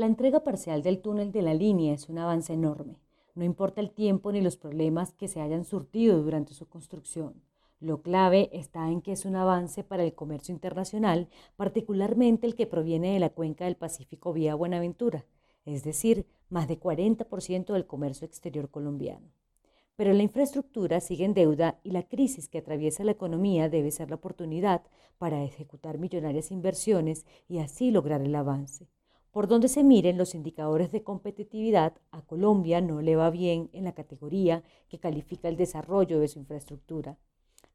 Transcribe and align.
La 0.00 0.06
entrega 0.06 0.40
parcial 0.40 0.82
del 0.82 1.02
túnel 1.02 1.30
de 1.30 1.42
la 1.42 1.52
línea 1.52 1.92
es 1.92 2.08
un 2.08 2.16
avance 2.16 2.54
enorme. 2.54 2.98
No 3.34 3.44
importa 3.44 3.82
el 3.82 3.90
tiempo 3.90 4.32
ni 4.32 4.40
los 4.40 4.56
problemas 4.56 5.12
que 5.12 5.28
se 5.28 5.42
hayan 5.42 5.66
surtido 5.66 6.22
durante 6.22 6.54
su 6.54 6.66
construcción. 6.70 7.42
Lo 7.80 8.00
clave 8.00 8.48
está 8.54 8.90
en 8.90 9.02
que 9.02 9.12
es 9.12 9.26
un 9.26 9.36
avance 9.36 9.84
para 9.84 10.02
el 10.02 10.14
comercio 10.14 10.54
internacional, 10.54 11.28
particularmente 11.54 12.46
el 12.46 12.54
que 12.54 12.66
proviene 12.66 13.12
de 13.12 13.18
la 13.18 13.28
cuenca 13.28 13.66
del 13.66 13.76
Pacífico 13.76 14.32
vía 14.32 14.54
Buenaventura, 14.54 15.26
es 15.66 15.84
decir, 15.84 16.24
más 16.48 16.66
de 16.66 16.80
40% 16.80 17.74
del 17.74 17.86
comercio 17.86 18.26
exterior 18.26 18.70
colombiano. 18.70 19.28
Pero 19.96 20.14
la 20.14 20.22
infraestructura 20.22 21.00
sigue 21.00 21.26
en 21.26 21.34
deuda 21.34 21.78
y 21.84 21.90
la 21.90 22.08
crisis 22.08 22.48
que 22.48 22.56
atraviesa 22.56 23.04
la 23.04 23.12
economía 23.12 23.68
debe 23.68 23.90
ser 23.90 24.08
la 24.08 24.16
oportunidad 24.16 24.80
para 25.18 25.44
ejecutar 25.44 25.98
millonarias 25.98 26.52
inversiones 26.52 27.26
y 27.48 27.58
así 27.58 27.90
lograr 27.90 28.22
el 28.22 28.34
avance. 28.34 28.88
Por 29.30 29.46
donde 29.46 29.68
se 29.68 29.84
miren 29.84 30.18
los 30.18 30.34
indicadores 30.34 30.90
de 30.90 31.04
competitividad, 31.04 31.94
a 32.10 32.22
Colombia 32.22 32.80
no 32.80 33.00
le 33.00 33.14
va 33.14 33.30
bien 33.30 33.70
en 33.72 33.84
la 33.84 33.92
categoría 33.92 34.64
que 34.88 34.98
califica 34.98 35.48
el 35.48 35.56
desarrollo 35.56 36.18
de 36.18 36.26
su 36.26 36.40
infraestructura. 36.40 37.16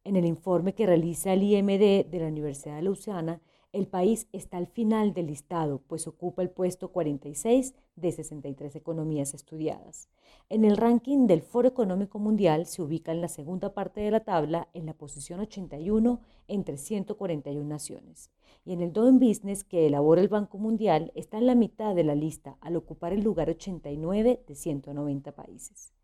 En 0.03 0.17
el 0.17 0.25
informe 0.25 0.75
que 0.75 0.85
realiza 0.85 1.31
el 1.31 1.43
IMD 1.43 2.09
de 2.09 2.19
la 2.19 2.27
Universidad 2.27 2.75
de 2.75 2.81
Lausana, 2.81 3.41
el 3.75 3.87
país 3.87 4.29
está 4.31 4.55
al 4.55 4.67
final 4.67 5.13
del 5.13 5.27
listado, 5.27 5.81
pues 5.87 6.07
ocupa 6.07 6.41
el 6.41 6.49
puesto 6.49 6.93
46 6.93 7.75
de 7.97 8.11
63 8.13 8.73
economías 8.77 9.33
estudiadas. 9.33 10.07
En 10.47 10.63
el 10.63 10.77
ranking 10.77 11.27
del 11.27 11.41
Foro 11.41 11.67
Económico 11.67 12.17
Mundial 12.17 12.67
se 12.67 12.81
ubica 12.81 13.11
en 13.11 13.19
la 13.19 13.27
segunda 13.27 13.73
parte 13.73 13.99
de 13.99 14.11
la 14.11 14.21
tabla, 14.21 14.69
en 14.73 14.85
la 14.85 14.93
posición 14.93 15.41
81 15.41 16.21
entre 16.47 16.77
141 16.77 17.67
naciones. 17.67 18.31
Y 18.63 18.71
en 18.71 18.81
el 18.81 18.93
Doing 18.93 19.19
Business 19.19 19.65
que 19.65 19.87
elabora 19.87 20.21
el 20.21 20.29
Banco 20.29 20.57
Mundial 20.57 21.11
está 21.13 21.37
en 21.37 21.45
la 21.45 21.55
mitad 21.55 21.93
de 21.95 22.05
la 22.05 22.15
lista, 22.15 22.57
al 22.61 22.77
ocupar 22.77 23.11
el 23.11 23.25
lugar 23.25 23.49
89 23.49 24.41
de 24.47 24.55
190 24.55 25.33
países. 25.33 25.94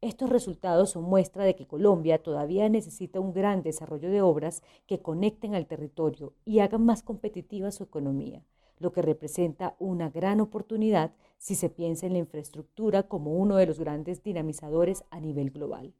Estos 0.00 0.30
resultados 0.30 0.90
son 0.90 1.02
muestra 1.02 1.42
de 1.42 1.56
que 1.56 1.66
Colombia 1.66 2.22
todavía 2.22 2.68
necesita 2.68 3.18
un 3.18 3.32
gran 3.32 3.62
desarrollo 3.62 4.08
de 4.10 4.22
obras 4.22 4.62
que 4.86 5.02
conecten 5.02 5.56
al 5.56 5.66
territorio 5.66 6.34
y 6.44 6.60
hagan 6.60 6.84
más 6.84 7.02
competitiva 7.02 7.72
su 7.72 7.82
economía, 7.82 8.44
lo 8.78 8.92
que 8.92 9.02
representa 9.02 9.74
una 9.80 10.08
gran 10.08 10.40
oportunidad 10.40 11.14
si 11.36 11.56
se 11.56 11.68
piensa 11.68 12.06
en 12.06 12.12
la 12.12 12.20
infraestructura 12.20 13.08
como 13.08 13.32
uno 13.32 13.56
de 13.56 13.66
los 13.66 13.80
grandes 13.80 14.22
dinamizadores 14.22 15.02
a 15.10 15.18
nivel 15.18 15.50
global. 15.50 15.92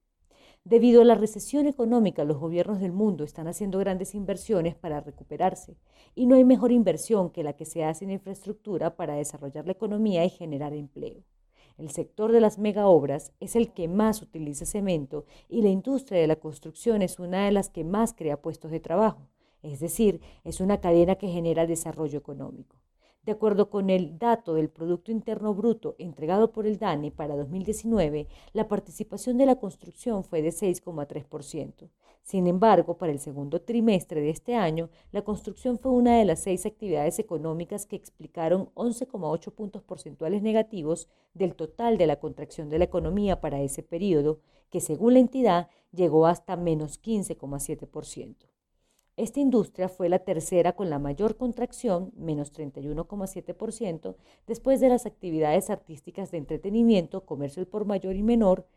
Debido 0.63 1.03
a 1.03 1.05
la 1.05 1.17
recesión 1.17 1.67
económica, 1.67 2.23
los 2.23 2.39
gobiernos 2.39 2.79
del 2.79 2.93
mundo 2.93 3.25
están 3.25 3.49
haciendo 3.49 3.81
grandes 3.81 4.15
inversiones 4.15 4.77
para 4.77 5.01
recuperarse, 5.01 5.77
y 6.15 6.27
no 6.27 6.37
hay 6.37 6.45
mejor 6.45 6.71
inversión 6.71 7.31
que 7.31 7.43
la 7.43 7.55
que 7.55 7.65
se 7.65 7.83
hace 7.83 8.05
en 8.05 8.13
infraestructura 8.13 8.95
para 8.95 9.15
desarrollar 9.15 9.67
la 9.67 9.73
economía 9.73 10.25
y 10.25 10.31
generar 10.31 10.73
empleo. 10.73 11.25
El 11.79 11.91
sector 11.91 12.33
de 12.33 12.41
las 12.41 12.59
megaobras 12.59 13.33
es 13.39 13.55
el 13.55 13.73
que 13.73 13.87
más 13.87 14.21
utiliza 14.21 14.67
cemento 14.67 15.27
y 15.49 15.63
la 15.63 15.69
industria 15.69 16.21
de 16.21 16.27
la 16.27 16.37
construcción 16.37 17.03
es 17.03 17.21
una 17.21 17.45
de 17.45 17.53
las 17.53 17.71
que 17.71 17.85
más 17.85 18.15
crea 18.15 18.43
puestos 18.43 18.73
de 18.73 18.81
trabajo, 18.81 19.29
es 19.63 19.79
decir, 19.79 20.21
es 20.43 20.61
una 20.61 20.81
cadena 20.81 21.15
que 21.15 21.29
genera 21.29 21.69
desarrollo 21.69 22.19
económico. 22.19 22.77
De 23.23 23.33
acuerdo 23.33 23.69
con 23.69 23.91
el 23.91 24.19
dato 24.19 24.55
del 24.55 24.71
Producto 24.71 25.11
Interno 25.13 25.53
Bruto 25.55 25.97
entregado 25.99 26.51
por 26.53 26.67
el 26.67 26.79
DANE 26.79 27.11
para 27.11 27.37
2019, 27.37 28.27
la 28.53 28.69
participación 28.69 29.37
de 29.37 29.47
la 29.47 29.57
construcción 29.57 30.25
fue 30.25 30.41
de 30.41 30.51
6,3%. 30.51 31.91
Sin 32.29 32.47
embargo, 32.47 32.99
para 32.99 33.11
el 33.11 33.21
segundo 33.21 33.63
trimestre 33.63 34.21
de 34.21 34.31
este 34.31 34.55
año, 34.55 34.91
la 35.13 35.23
construcción 35.23 35.79
fue 35.79 35.93
una 35.93 36.19
de 36.19 36.27
las 36.27 36.41
seis 36.41 36.67
actividades 36.67 37.19
económicas 37.19 37.87
que 37.87 37.97
explicaron 37.97 38.69
11,8 38.75 39.53
puntos 39.53 39.83
porcentuales 39.83 40.43
negativos 40.43 41.09
del 41.33 41.55
total 41.55 41.97
de 41.97 42.07
la 42.07 42.21
contracción 42.21 42.69
de 42.69 42.79
la 42.79 42.85
economía 42.85 43.41
para 43.41 43.63
ese 43.63 43.83
periodo, 43.83 44.41
que 44.69 44.81
según 44.81 45.15
la 45.15 45.21
entidad 45.21 45.71
llegó 45.93 46.27
hasta 46.27 46.57
menos 46.57 47.01
15,7%. 47.03 48.37
Esta 49.19 49.41
industria 49.41 49.89
fue 49.89 50.09
la 50.09 50.21
tercera 50.21 50.75
con 50.77 50.91
la 50.91 51.01
mayor 51.01 51.37
contracción, 51.37 52.13
menos 52.17 52.53
31,7%, 52.53 54.15
después 54.47 54.79
de 54.79 54.89
las 54.91 55.07
actividades 55.07 55.71
artísticas 55.71 56.31
de 56.31 56.39
entretenimiento, 56.39 57.27
comercio 57.27 57.69
por 57.69 57.85
mayor 57.85 58.15
y 58.15 58.23
menor 58.23 58.69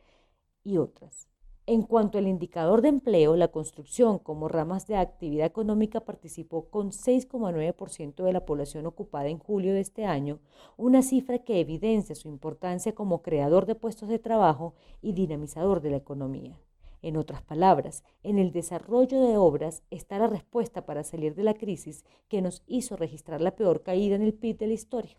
y 0.64 0.78
otras. 0.78 1.28
En 1.68 1.84
cuanto 1.84 2.18
al 2.18 2.28
indicador 2.28 2.82
de 2.82 2.88
empleo, 2.88 3.36
la 3.36 3.50
construcción 3.50 4.18
como 4.18 4.48
ramas 4.48 4.88
de 4.88 4.96
actividad 4.96 5.46
económica 5.46 6.00
participó 6.00 6.72
con 6.72 6.90
6,9% 6.90 8.24
de 8.24 8.34
la 8.34 8.44
población 8.44 8.88
ocupada 8.88 9.30
en 9.30 9.38
julio 9.38 9.76
de 9.76 9.82
este 9.82 10.06
año, 10.06 10.40
una 10.76 11.04
cifra 11.04 11.38
que 11.38 11.60
evidencia 11.60 12.16
su 12.16 12.30
importancia 12.30 12.96
como 12.96 13.22
creador 13.22 13.68
de 13.68 13.76
puestos 13.76 14.10
de 14.10 14.18
trabajo 14.18 14.74
y 15.04 15.14
dinamizador 15.14 15.82
de 15.82 15.92
la 15.92 15.98
economía. 15.98 16.58
En 17.02 17.18
otras 17.18 17.42
palabras, 17.42 18.04
en 18.22 18.38
el 18.38 18.52
desarrollo 18.52 19.22
de 19.22 19.38
obras 19.38 19.82
está 19.90 20.20
la 20.20 20.28
respuesta 20.28 20.86
para 20.86 21.04
salir 21.04 21.34
de 21.34 21.44
la 21.44 21.56
crisis 21.56 22.06
que 22.28 22.42
nos 22.42 22.64
hizo 22.68 22.96
registrar 22.96 23.42
la 23.42 23.56
peor 23.56 23.82
caída 23.82 24.16
en 24.16 24.22
el 24.22 24.34
PIB 24.34 24.58
de 24.60 24.68
la 24.68 24.74
historia, 24.74 25.18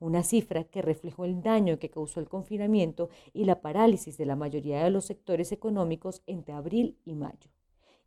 una 0.00 0.24
cifra 0.24 0.64
que 0.64 0.82
reflejó 0.82 1.24
el 1.24 1.40
daño 1.40 1.78
que 1.78 1.90
causó 1.90 2.18
el 2.18 2.28
confinamiento 2.28 3.10
y 3.32 3.44
la 3.44 3.60
parálisis 3.60 4.18
de 4.18 4.26
la 4.26 4.34
mayoría 4.34 4.82
de 4.82 4.90
los 4.90 5.04
sectores 5.04 5.52
económicos 5.52 6.22
entre 6.26 6.54
abril 6.54 6.98
y 7.04 7.14
mayo. 7.14 7.50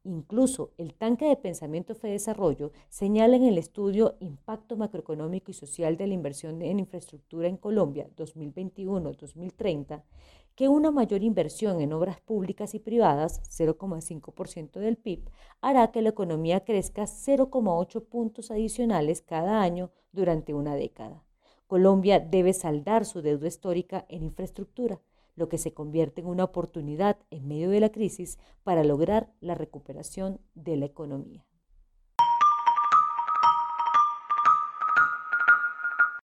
Incluso 0.05 0.71
el 0.77 0.93
tanque 0.95 1.25
de 1.25 1.37
pensamiento 1.37 1.95
Fe 1.95 2.09
Desarrollo 2.09 2.73
señala 2.89 3.37
en 3.37 3.43
el 3.43 3.57
estudio 3.57 4.15
Impacto 4.19 4.75
Macroeconómico 4.75 5.51
y 5.51 5.53
Social 5.53 5.95
de 5.95 6.07
la 6.07 6.13
Inversión 6.13 6.61
en 6.61 6.79
Infraestructura 6.79 7.47
en 7.47 7.55
Colombia 7.55 8.09
2021-2030 8.17 10.03
que 10.55 10.67
una 10.67 10.91
mayor 10.91 11.23
inversión 11.23 11.81
en 11.81 11.93
obras 11.93 12.19
públicas 12.19 12.75
y 12.75 12.79
privadas, 12.79 13.41
0,5% 13.49 14.79
del 14.79 14.97
PIB, 14.97 15.29
hará 15.61 15.91
que 15.91 16.01
la 16.01 16.09
economía 16.09 16.63
crezca 16.63 17.03
0,8 17.03 18.05
puntos 18.05 18.51
adicionales 18.51 19.21
cada 19.21 19.61
año 19.61 19.89
durante 20.11 20.53
una 20.53 20.75
década. 20.75 21.23
Colombia 21.65 22.19
debe 22.19 22.53
saldar 22.53 23.05
su 23.05 23.21
deuda 23.21 23.47
histórica 23.47 24.05
en 24.09 24.23
infraestructura, 24.23 25.01
lo 25.35 25.49
que 25.49 25.57
se 25.57 25.73
convierte 25.73 26.21
en 26.21 26.27
una 26.27 26.43
oportunidad 26.43 27.17
en 27.29 27.47
medio 27.47 27.69
de 27.69 27.79
la 27.79 27.91
crisis 27.91 28.37
para 28.63 28.83
lograr 28.83 29.31
la 29.39 29.55
recuperación 29.55 30.39
de 30.55 30.77
la 30.77 30.85
economía. 30.85 31.45